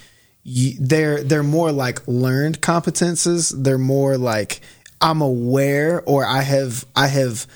[0.43, 3.53] you, they're they're more like learned competences.
[3.55, 4.61] They're more like
[5.01, 7.47] I'm aware or I have I have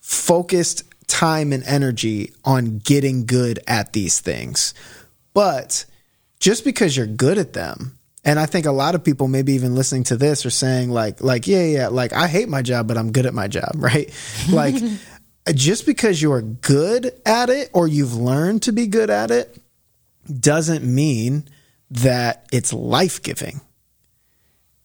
[0.00, 4.72] focused time and energy on getting good at these things.
[5.34, 5.84] But
[6.38, 9.74] just because you're good at them, and I think a lot of people maybe even
[9.74, 12.96] listening to this are saying like like yeah yeah like I hate my job but
[12.96, 14.12] I'm good at my job, right?
[14.48, 14.76] Like
[15.54, 19.58] just because you're good at it or you've learned to be good at it
[20.28, 21.48] doesn't mean
[21.90, 23.60] that it's life-giving.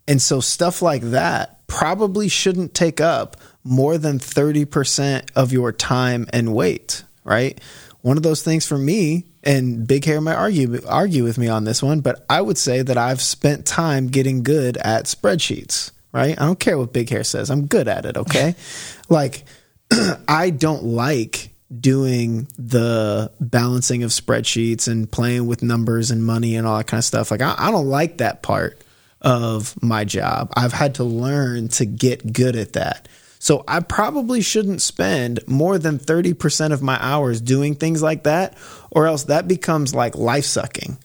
[0.08, 6.28] And so stuff like that probably shouldn't take up more than 30% of your time
[6.32, 7.60] and weight, right?
[8.02, 11.64] One of those things for me, and Big Hair might argue argue with me on
[11.66, 16.40] this one, but I would say that I've spent time getting good at spreadsheets, right?
[16.40, 17.50] I don't care what Big Hair says.
[17.50, 18.56] I'm good at it, okay?
[19.10, 19.44] like
[20.28, 21.50] I don't like
[21.80, 27.00] doing the balancing of spreadsheets and playing with numbers and money and all that kind
[27.00, 27.32] of stuff.
[27.32, 28.80] Like I, I don't like that part
[29.22, 30.54] of my job.
[30.56, 33.08] I've had to learn to get good at that.
[33.46, 38.58] So I probably shouldn't spend more than 30% of my hours doing things like that
[38.90, 40.98] or else that becomes like life sucking.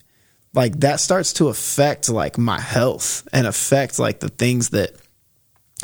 [0.51, 4.95] Like that starts to affect like my health and affect like the things that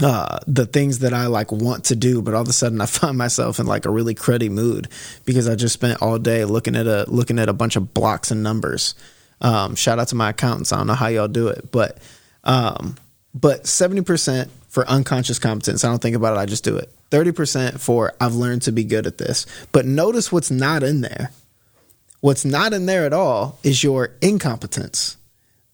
[0.02, 2.86] uh, the things that I like want to do, but all of a sudden I
[2.88, 4.88] find myself in like a really cruddy mood
[5.26, 8.32] because I just spent all day looking at a looking at a bunch of blocks
[8.32, 8.96] and numbers.
[9.42, 10.74] Um, shout out to my accountants.
[10.74, 12.00] I don't know how y'all do it, but
[12.44, 12.96] um,
[13.36, 15.84] but seventy percent for unconscious competence.
[15.84, 16.40] I don't think about it.
[16.40, 16.94] I just do it.
[17.10, 19.48] Thirty percent for I've learned to be good at this.
[19.72, 21.32] But notice what's not in there.
[22.22, 25.18] What's not in there at all is your incompetence.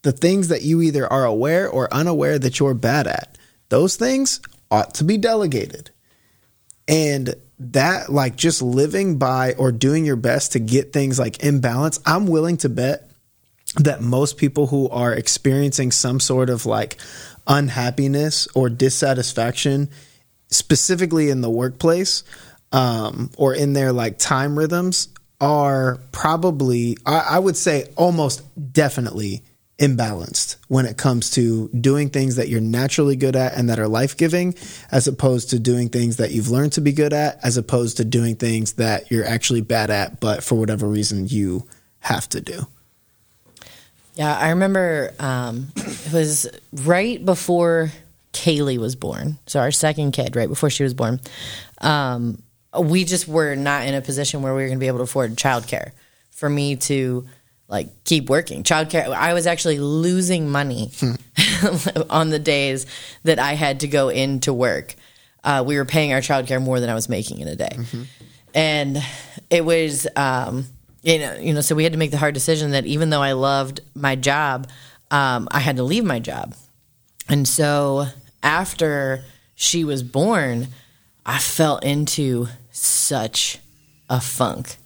[0.04, 3.38] The things that you either are aware or unaware that you're bad at.
[3.68, 4.40] Those things
[4.72, 5.90] ought to be delegated.
[6.88, 11.60] And that, like, just living by or doing your best to get things like in
[11.60, 13.12] balance, I'm willing to bet
[13.76, 17.02] that most people who are experiencing some sort of like
[17.48, 19.90] unhappiness or dissatisfaction,
[20.50, 22.24] specifically in the workplace
[22.72, 25.10] um, or in their like time rhythms,
[25.42, 29.44] are probably, I, I would say, almost definitely
[29.78, 33.88] imbalanced when it comes to doing things that you're naturally good at and that are
[33.88, 34.56] life giving,
[34.92, 38.06] as opposed to doing things that you've learned to be good at, as opposed to
[38.06, 41.68] doing things that you're actually bad at, but for whatever reason you
[42.00, 42.66] have to do.
[44.16, 47.92] Yeah, I remember um, it was right before
[48.34, 49.38] Kaylee was born.
[49.48, 51.20] So our second kid, right before she was born.
[51.82, 52.42] Um,
[52.80, 55.04] we just were not in a position where we were going to be able to
[55.04, 55.92] afford childcare
[56.32, 57.28] for me to
[57.68, 58.64] like keep working.
[58.64, 59.08] Childcare.
[59.14, 60.92] I was actually losing money
[62.10, 62.86] on the days
[63.24, 64.96] that I had to go into work.
[65.44, 67.78] Uh, we were paying our childcare more than I was making in a day,
[68.54, 69.04] and
[69.50, 70.08] it was.
[70.16, 70.66] Um,
[71.04, 73.22] you know, you know, so we had to make the hard decision that even though
[73.22, 74.70] I loved my job,
[75.12, 76.56] um, I had to leave my job.
[77.30, 78.08] And so
[78.42, 80.70] after she was born,
[81.26, 83.60] I fell into such
[84.10, 84.78] a funk.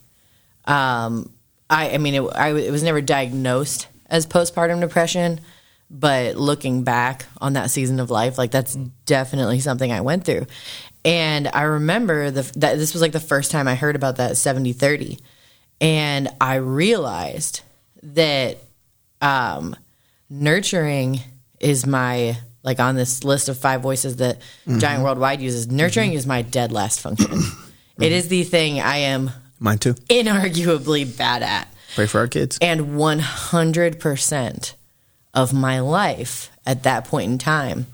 [0.64, 1.32] Um,
[1.70, 5.40] I, I mean, it, I, it was never diagnosed as postpartum depression,
[5.88, 8.74] but looking back on that season of life, like that's
[9.06, 10.46] definitely something I went through.
[11.04, 14.36] And I remember the, that this was like the first time I heard about that
[14.36, 15.18] 70 30
[15.80, 17.62] and I realized
[18.02, 18.58] that
[19.20, 19.76] um,
[20.30, 21.20] nurturing
[21.60, 24.78] is my like on this list of five voices that mm-hmm.
[24.78, 25.70] Giant Worldwide uses.
[25.70, 26.18] Nurturing mm-hmm.
[26.18, 27.28] is my dead last function.
[27.28, 28.02] Mm-hmm.
[28.02, 29.94] It is the thing I am Mine too.
[29.94, 32.58] inarguably bad at, Pray for our kids.
[32.60, 34.74] and one hundred percent
[35.34, 37.86] of my life at that point in time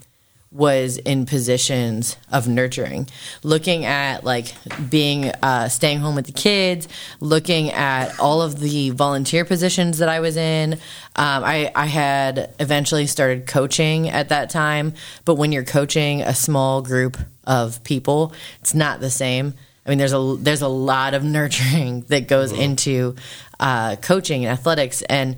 [0.55, 3.07] was in positions of nurturing.
[3.43, 4.55] Looking at like
[4.89, 6.87] being uh, staying home with the kids
[7.19, 10.73] looking at all of the volunteer positions that i was in
[11.17, 14.93] um, I, I had eventually started coaching at that time.
[15.23, 19.53] But when you're coaching a small group of people it's not the same.
[19.85, 23.15] I mean there's a there's a lot of nurturing that goes into
[23.59, 25.01] uh, coaching and athletics.
[25.03, 25.37] And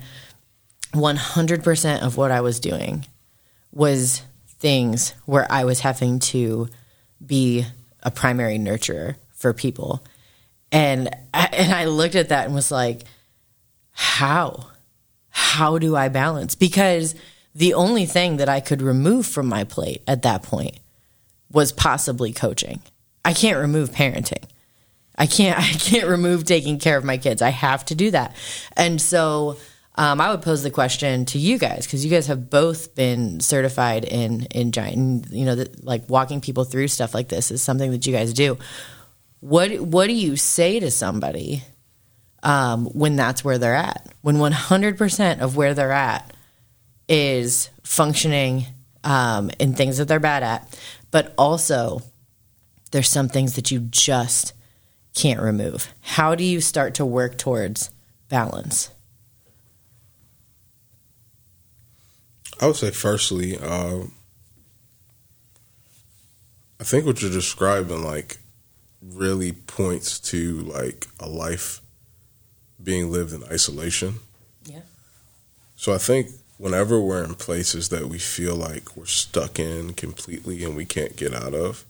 [0.94, 3.04] 100% of what i was doing
[3.72, 4.22] was
[4.58, 6.68] things where I was having to
[7.24, 7.64] be
[8.02, 10.04] a primary nurturer for people.
[10.70, 13.02] And I, and I looked at that and was like,
[13.92, 14.66] how?
[15.30, 16.54] How do I balance?
[16.54, 17.14] Because
[17.54, 20.78] the only thing that I could remove from my plate at that point
[21.50, 22.82] was possibly coaching.
[23.24, 24.44] I can't remove parenting.
[25.16, 27.42] I can't I can't remove taking care of my kids.
[27.42, 28.34] I have to do that.
[28.76, 29.56] And so
[29.98, 33.40] um, I would pose the question to you guys because you guys have both been
[33.40, 35.28] certified in in giant.
[35.32, 38.32] You know, that, like walking people through stuff like this is something that you guys
[38.32, 38.58] do.
[39.40, 41.64] What what do you say to somebody
[42.44, 44.06] um, when that's where they're at?
[44.20, 46.32] When one hundred percent of where they're at
[47.08, 48.66] is functioning
[49.02, 50.78] um, in things that they're bad at,
[51.10, 52.02] but also
[52.92, 54.52] there's some things that you just
[55.16, 55.92] can't remove.
[56.02, 57.90] How do you start to work towards
[58.28, 58.90] balance?
[62.60, 64.12] I would say, firstly, um,
[66.80, 68.38] I think what you're describing, like,
[69.02, 71.80] really points to like a life
[72.82, 74.16] being lived in isolation.
[74.64, 74.80] Yeah.
[75.76, 80.64] So I think whenever we're in places that we feel like we're stuck in completely
[80.64, 81.84] and we can't get out of,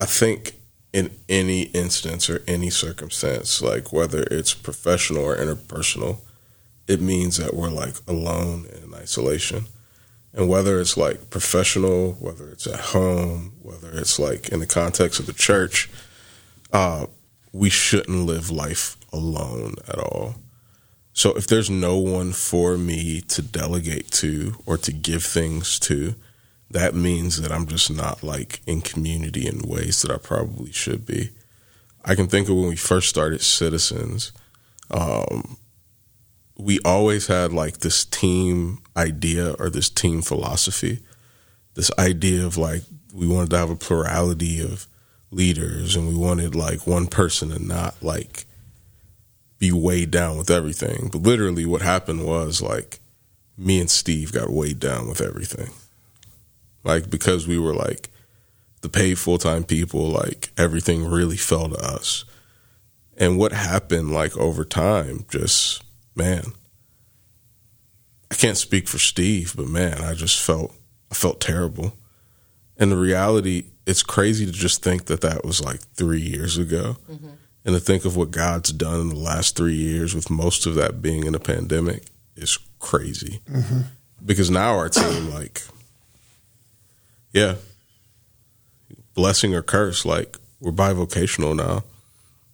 [0.00, 0.54] I think
[0.92, 6.18] in any instance or any circumstance, like whether it's professional or interpersonal,
[6.86, 9.66] it means that we're like alone in isolation.
[10.34, 15.20] And whether it's like professional, whether it's at home, whether it's like in the context
[15.20, 15.90] of the church,
[16.72, 17.06] uh,
[17.52, 20.36] we shouldn't live life alone at all.
[21.12, 26.14] So if there's no one for me to delegate to or to give things to,
[26.70, 31.04] that means that I'm just not like in community in ways that I probably should
[31.04, 31.30] be.
[32.04, 34.32] I can think of when we first started Citizens,
[34.90, 35.58] um,
[36.56, 41.00] we always had like this team idea or this team philosophy,
[41.74, 42.82] this idea of like
[43.14, 44.86] we wanted to have a plurality of
[45.30, 48.44] leaders and we wanted like one person to not like
[49.58, 51.08] be weighed down with everything.
[51.10, 53.00] But literally what happened was like
[53.56, 55.70] me and Steve got weighed down with everything.
[56.84, 58.10] Like because we were like
[58.82, 62.24] the paid full time people, like everything really fell to us.
[63.16, 66.52] And what happened like over time, just man,
[68.30, 70.74] I can't speak for Steve, but man, I just felt
[71.10, 71.92] I felt terrible.
[72.78, 76.96] And the reality, it's crazy to just think that that was like three years ago,
[77.10, 77.28] mm-hmm.
[77.64, 80.74] and to think of what God's done in the last three years, with most of
[80.76, 83.40] that being in a pandemic, is crazy.
[83.50, 83.80] Mm-hmm.
[84.24, 85.62] Because now our team, like,
[87.32, 87.56] yeah,
[89.14, 91.84] blessing or curse, like we're bivocational now.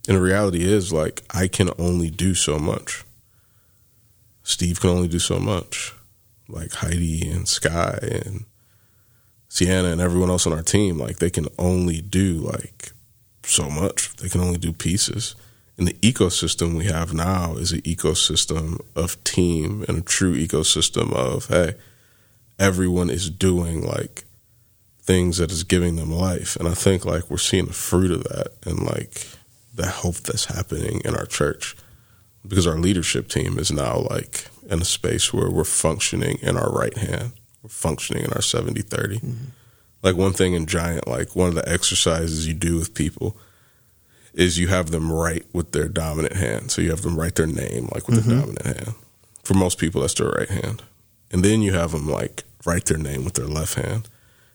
[0.08, 3.04] And the reality is, like, I can only do so much.
[4.58, 5.94] Steve can only do so much.
[6.48, 8.44] Like Heidi and Sky and
[9.48, 12.90] Sienna and everyone else on our team, like they can only do like
[13.44, 14.16] so much.
[14.16, 15.36] They can only do pieces.
[15.76, 21.12] And the ecosystem we have now is an ecosystem of team and a true ecosystem
[21.12, 21.74] of hey,
[22.58, 24.24] everyone is doing like
[25.00, 26.56] things that is giving them life.
[26.56, 29.24] And I think like we're seeing the fruit of that and like
[29.72, 31.76] the hope that's happening in our church
[32.48, 36.70] because our leadership team is now like in a space where we're functioning in our
[36.70, 37.32] right hand.
[37.62, 39.16] We're functioning in our 70 30.
[39.16, 39.44] Mm-hmm.
[40.02, 43.36] Like one thing in Giant, like one of the exercises you do with people
[44.32, 46.70] is you have them write with their dominant hand.
[46.70, 48.28] So you have them write their name like with mm-hmm.
[48.28, 48.94] their dominant hand.
[49.42, 50.82] For most people, that's their right hand.
[51.30, 54.08] And then you have them like write their name with their left hand.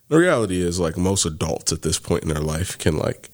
[0.08, 3.30] The reality is, like most adults at this point in their life can like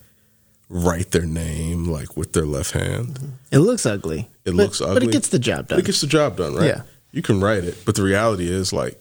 [0.68, 3.36] write their name like with their left hand.
[3.50, 4.28] It looks ugly.
[4.44, 5.78] It but, looks ugly, but it gets the job done.
[5.78, 6.66] It gets the job done, right?
[6.66, 6.82] Yeah.
[7.12, 9.00] You can write it, but the reality is like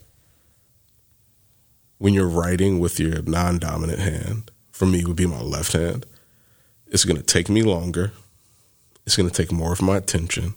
[1.98, 6.06] when you're writing with your non-dominant hand, for me would be my left hand.
[6.88, 8.12] It's going to take me longer.
[9.06, 10.56] It's going to take more of my attention,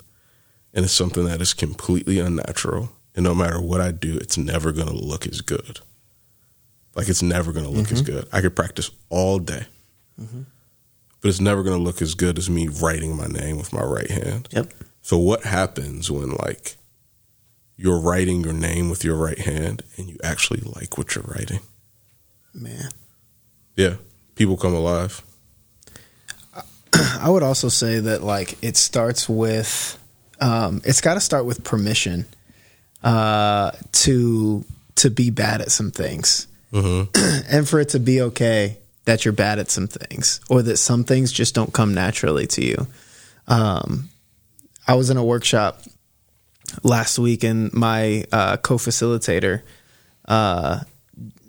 [0.73, 2.91] and it's something that is completely unnatural.
[3.15, 5.81] And no matter what I do, it's never going to look as good.
[6.95, 7.95] Like it's never going to look mm-hmm.
[7.95, 8.29] as good.
[8.33, 9.67] I could practice all day.
[10.21, 10.43] Mm-hmm
[11.23, 13.83] but it's never going to look as good as me writing my name with my
[13.83, 14.49] right hand.
[14.51, 14.73] Yep.
[15.03, 16.77] So what happens when like
[17.77, 21.61] you're writing your name with your right hand and you actually like what you're writing?
[22.53, 22.91] Man.
[23.77, 23.95] Yeah,
[24.35, 25.23] people come alive.
[26.93, 29.99] I would also say that like it starts with
[30.41, 32.27] um, it's got to start with permission
[33.05, 34.65] uh, to
[34.97, 37.09] to be bad at some things, mm-hmm.
[37.57, 41.05] and for it to be okay that you're bad at some things or that some
[41.05, 42.87] things just don't come naturally to you.
[43.49, 44.11] Um,
[44.87, 45.81] I was in a workshop
[46.83, 49.63] last week and my uh, co-facilitator
[50.27, 50.81] uh,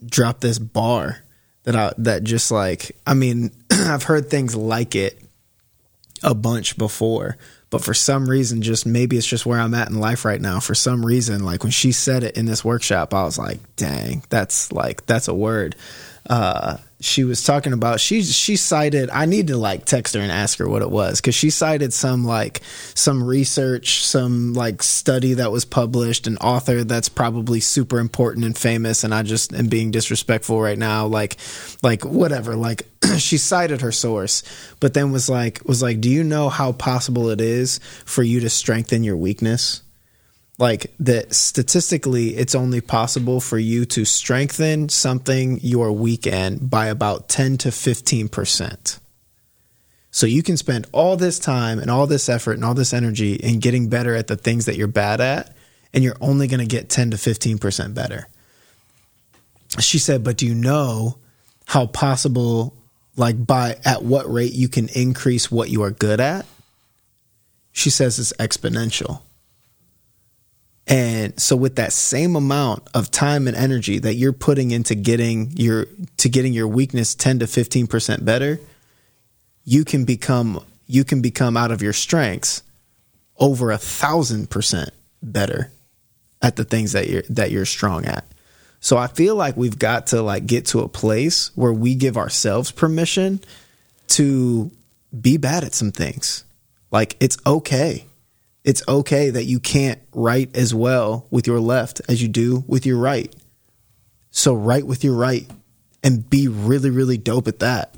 [0.05, 1.23] drop this bar
[1.63, 5.19] that I that just like I mean I've heard things like it
[6.21, 7.37] a bunch before,
[7.69, 10.59] but for some reason, just maybe it's just where I'm at in life right now.
[10.59, 14.23] For some reason, like when she said it in this workshop, I was like, "Dang,
[14.29, 15.75] that's like that's a word."
[16.29, 20.31] Uh, she was talking about she she cited I need to like text her and
[20.31, 22.61] ask her what it was because she cited some like
[22.95, 28.57] some research some like study that was published an author that's probably super important and
[28.57, 31.37] famous and I just am being disrespectful right now like
[31.81, 32.87] like whatever like
[33.17, 34.41] she cited her source
[34.79, 38.39] but then was like was like do you know how possible it is for you
[38.39, 39.82] to strengthen your weakness
[40.57, 46.87] like that statistically it's only possible for you to strengthen something you're weak in by
[46.87, 48.99] about 10 to 15%.
[50.11, 53.33] So you can spend all this time and all this effort and all this energy
[53.33, 55.55] in getting better at the things that you're bad at
[55.91, 58.27] and you're only going to get 10 to 15% better.
[59.79, 61.17] She said, "But do you know
[61.65, 62.75] how possible
[63.15, 66.45] like by at what rate you can increase what you are good at?"
[67.71, 69.21] She says it's exponential.
[70.87, 75.51] And so with that same amount of time and energy that you're putting into getting
[75.55, 78.59] your to getting your weakness 10 to 15% better,
[79.63, 82.63] you can become you can become out of your strengths
[83.37, 84.89] over a thousand percent
[85.21, 85.71] better
[86.41, 88.25] at the things that you're that you're strong at.
[88.81, 92.17] So I feel like we've got to like get to a place where we give
[92.17, 93.39] ourselves permission
[94.09, 94.69] to
[95.19, 96.43] be bad at some things.
[96.91, 98.05] Like it's okay
[98.63, 102.85] it's okay that you can't write as well with your left as you do with
[102.85, 103.33] your right.
[104.31, 105.49] So write with your right
[106.03, 107.95] and be really, really dope at that.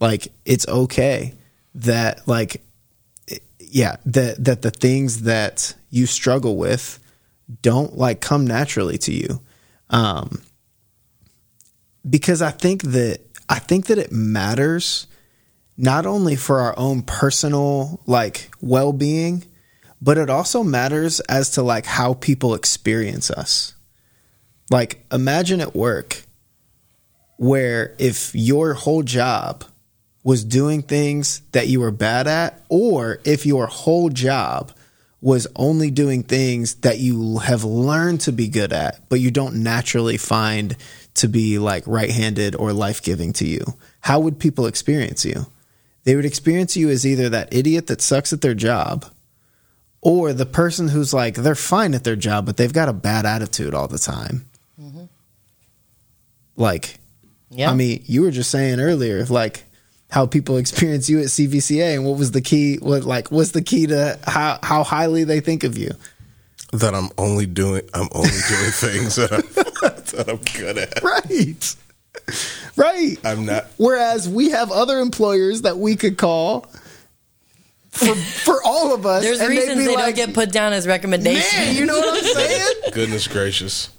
[0.00, 1.34] Like it's okay
[1.76, 2.62] that like
[3.58, 6.98] yeah, that that the things that you struggle with
[7.62, 9.40] don't like come naturally to you.
[9.88, 10.42] Um
[12.08, 15.06] because I think that I think that it matters
[15.76, 19.44] not only for our own personal like well-being
[20.02, 23.74] but it also matters as to like how people experience us.
[24.68, 26.24] Like imagine at work
[27.36, 29.64] where if your whole job
[30.24, 34.72] was doing things that you were bad at or if your whole job
[35.20, 39.62] was only doing things that you have learned to be good at but you don't
[39.62, 40.76] naturally find
[41.14, 43.64] to be like right-handed or life-giving to you
[44.00, 45.46] how would people experience you
[46.04, 49.04] they would experience you as either that idiot that sucks at their job
[50.02, 53.24] or the person who's like they're fine at their job but they've got a bad
[53.24, 54.46] attitude all the time.
[54.78, 55.04] Mm-hmm.
[56.56, 56.98] like
[57.50, 57.70] yeah.
[57.70, 59.64] I mean you were just saying earlier like
[60.10, 63.62] how people experience you at cvca and what was the key what like what's the
[63.62, 65.90] key to how how highly they think of you?
[66.72, 69.42] That i'm only doing i'm only doing things that i'm,
[69.82, 71.02] that I'm good at.
[71.02, 71.76] Right.
[72.76, 73.16] Right.
[73.24, 76.66] I'm not whereas we have other employers that we could call
[77.92, 79.22] for for all of us.
[79.22, 81.52] There's reasons they like, don't get put down as recommendations.
[81.52, 82.74] Man, you know what I'm saying?
[82.92, 83.90] Goodness gracious.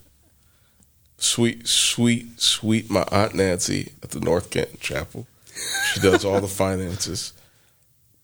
[1.18, 5.26] Sweet, sweet, sweet my Aunt Nancy at the North Canton Chapel.
[5.94, 7.34] She does all the finances.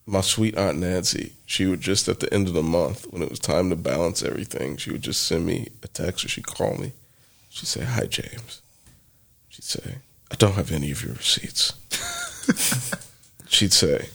[0.06, 3.30] My sweet Aunt Nancy, she would just at the end of the month, when it
[3.30, 6.76] was time to balance everything, she would just send me a text or she'd call
[6.76, 6.94] me.
[7.50, 8.62] She'd say, Hi, James.
[9.50, 9.98] She'd say,
[10.32, 11.74] I don't have any of your receipts.
[13.48, 14.10] She'd say,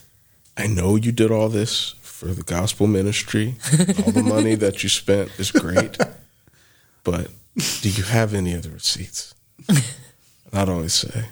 [0.56, 3.56] I know you did all this for the gospel ministry.
[4.04, 5.98] all the money that you spent is great.
[7.02, 7.28] But
[7.80, 9.34] do you have any of the receipts?
[9.68, 9.82] And
[10.52, 11.26] I'd always say,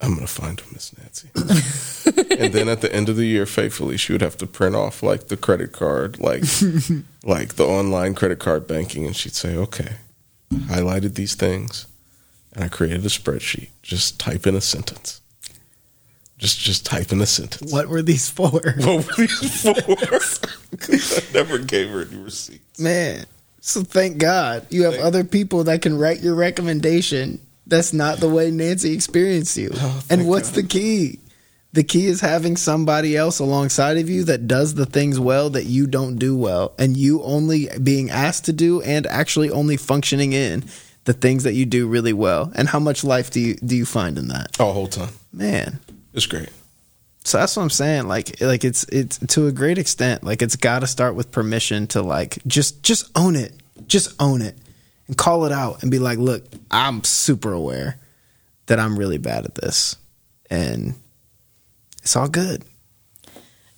[0.00, 1.28] I'm going to find them, Miss Nancy.
[2.38, 5.02] and then at the end of the year, faithfully, she would have to print off
[5.02, 6.42] like the credit card, like
[7.24, 9.96] like the online credit card banking, and she'd say, "Okay,
[10.52, 11.86] highlighted these things,
[12.52, 13.68] and I created a spreadsheet.
[13.82, 15.20] Just type in a sentence."
[16.38, 17.72] Just just type in a sentence.
[17.72, 18.50] What were these for?
[18.76, 19.74] What were these for?
[20.90, 22.78] I never gave her any receipts.
[22.78, 23.26] Man.
[23.60, 27.40] So thank God you have thank other people that can write your recommendation.
[27.66, 29.70] That's not the way Nancy experienced you.
[29.74, 30.56] Oh, and what's God.
[30.56, 31.18] the key?
[31.72, 35.64] The key is having somebody else alongside of you that does the things well that
[35.64, 40.34] you don't do well, and you only being asked to do and actually only functioning
[40.34, 40.64] in
[41.04, 42.52] the things that you do really well.
[42.54, 44.56] And how much life do you do you find in that?
[44.60, 45.80] Oh, whole time, man.
[46.14, 46.48] It's great.
[47.24, 48.06] So that's what I'm saying.
[48.06, 50.24] Like, like it's it's to a great extent.
[50.24, 53.52] Like, it's got to start with permission to like just just own it,
[53.86, 54.56] just own it,
[55.06, 57.98] and call it out, and be like, look, I'm super aware
[58.66, 59.96] that I'm really bad at this,
[60.50, 60.94] and
[62.02, 62.64] it's all good.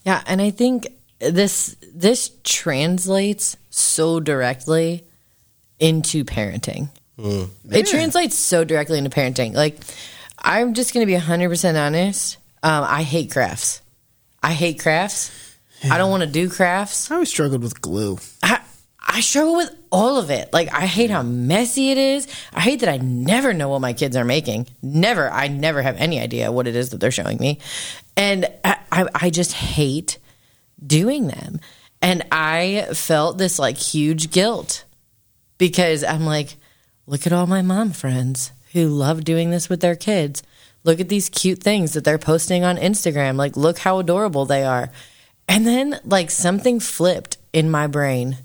[0.05, 0.89] Yeah, and I think
[1.21, 5.05] this this translates so directly
[5.79, 7.49] into parenting mm.
[7.71, 9.55] It translates so directly into parenting.
[9.55, 9.79] Like,
[10.39, 12.39] I'm just going to be 100% honest.
[12.63, 13.83] Um, I hate crafts.
[14.43, 15.33] I hate crafts.
[15.85, 17.11] I don't want to do crafts.
[17.11, 18.19] I always struggled with glue.
[18.43, 18.61] I,
[19.07, 20.53] I struggle with all of it.
[20.53, 22.27] Like, I hate how messy it is.
[22.53, 24.67] I hate that I never know what my kids are making.
[24.83, 25.31] Never.
[25.31, 27.59] I never have any idea what it is that they're showing me.
[28.17, 30.19] And I, I, I just hate
[30.85, 31.61] doing them.
[32.03, 34.85] And I felt this like huge guilt
[35.59, 36.57] because I'm like,
[37.07, 40.43] look at all my mom friends who love doing this with their kids.
[40.85, 43.37] Look at these cute things that they're posting on Instagram.
[43.37, 44.91] Like, look how adorable they are.
[45.49, 48.39] And then, like, something flipped in my brain.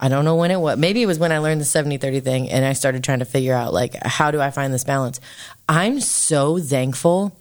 [0.00, 0.78] I don't know when it was.
[0.78, 3.24] Maybe it was when I learned the 70 30 thing and I started trying to
[3.24, 5.20] figure out, like, how do I find this balance?
[5.68, 7.36] I'm so thankful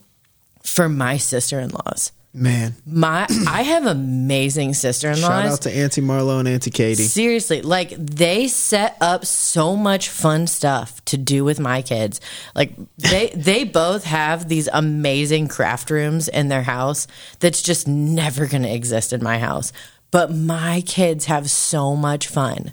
[0.64, 2.12] for my sister in laws.
[2.38, 5.22] Man, My, I have amazing sister in laws.
[5.22, 7.02] shout out to Auntie Marlo and Auntie Katie.
[7.02, 12.22] Seriously, like they set up so much fun stuff to do with my kids.
[12.54, 17.08] Like they they both have these amazing craft rooms in their house
[17.40, 19.74] that's just never going to exist in my house.
[20.12, 22.72] But my kids have so much fun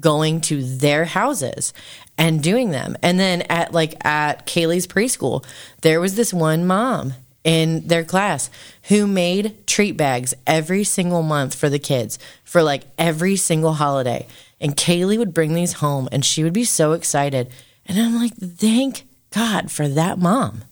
[0.00, 1.72] going to their houses
[2.18, 2.96] and doing them.
[3.00, 5.44] And then at like at Kaylee's preschool,
[5.82, 7.14] there was this one mom
[7.44, 8.50] in their class
[8.84, 14.26] who made treat bags every single month for the kids for like every single holiday.
[14.60, 17.50] And Kaylee would bring these home and she would be so excited.
[17.86, 20.62] And I'm like, thank God for that mom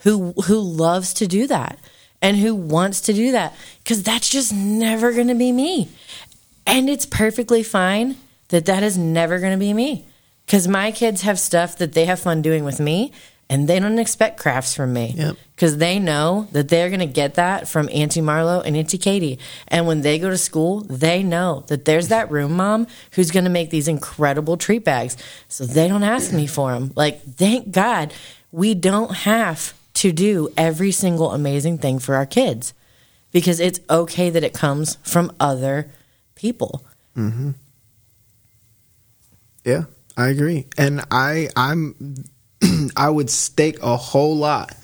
[0.00, 1.78] who who loves to do that
[2.20, 3.54] and who wants to do that
[3.84, 5.88] cuz that's just never going to be me.
[6.66, 8.16] And it's perfectly fine
[8.48, 10.04] that that is never going to be me
[10.46, 13.12] cuz my kids have stuff that they have fun doing with me
[13.50, 15.36] and they don't expect crafts from me Yep.
[15.54, 19.38] because they know that they're going to get that from Auntie Marlo and Auntie Katie.
[19.68, 23.44] And when they go to school, they know that there's that room mom who's going
[23.44, 25.16] to make these incredible treat bags.
[25.48, 26.92] So they don't ask me for them.
[26.94, 28.12] Like, thank God
[28.52, 32.74] we don't have to do every single amazing thing for our kids
[33.32, 35.90] because it's okay that it comes from other
[36.34, 36.84] people.
[37.16, 37.50] Mm-hmm.
[39.64, 39.84] Yeah,
[40.16, 40.66] I agree.
[40.76, 42.24] And I I'm
[42.96, 44.76] I would stake a whole lot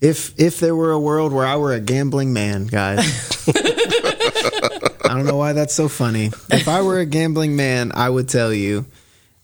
[0.00, 2.98] if if there were a world where I were a gambling man, guys.
[5.04, 6.30] I don't know why that's so funny.
[6.50, 8.86] If I were a gambling man, I would tell you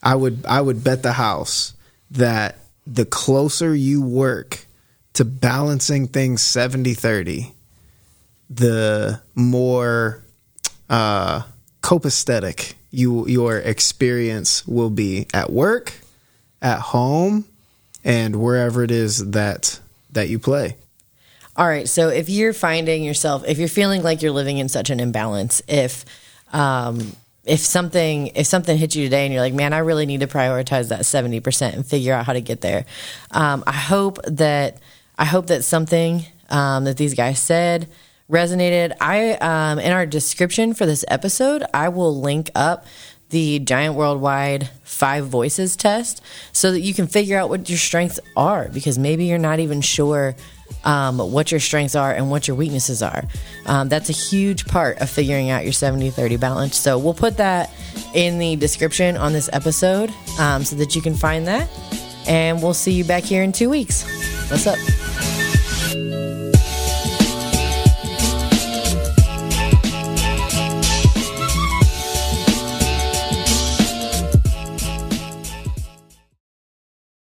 [0.03, 1.75] I would I would bet the house
[2.11, 4.67] that the closer you work
[5.13, 7.53] to balancing things 70-30,
[8.49, 10.25] the more
[10.89, 11.43] uh,
[11.83, 15.93] copacetic you your experience will be at work,
[16.61, 17.45] at home,
[18.05, 19.81] and wherever it is that
[20.13, 20.77] that you play.
[21.57, 21.89] All right.
[21.89, 25.61] So if you're finding yourself, if you're feeling like you're living in such an imbalance,
[25.69, 26.05] if
[26.53, 30.21] um, if something if something hits you today and you're like, man, I really need
[30.21, 32.87] to prioritize that seventy percent and figure out how to get there.
[33.31, 34.79] Um, I hope that
[35.19, 37.89] I hope that something um, that these guys said
[38.31, 38.97] resonated.
[39.01, 42.87] I um, in our description for this episode, I will link up
[43.31, 46.23] the Giant Worldwide Five Voices test
[46.53, 49.81] so that you can figure out what your strengths are because maybe you're not even
[49.81, 50.37] sure
[50.85, 53.25] um, what your strengths are and what your weaknesses are.
[53.67, 56.77] Um, that's a huge part of figuring out your 70 30 balance.
[56.77, 57.71] So we'll put that
[58.15, 61.69] in the description on this episode um, so that you can find that.
[62.27, 64.05] And we'll see you back here in two weeks.
[64.51, 65.50] What's up?